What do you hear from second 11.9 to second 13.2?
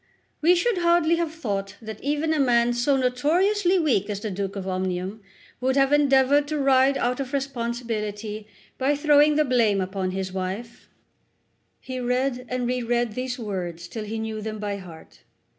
read and reread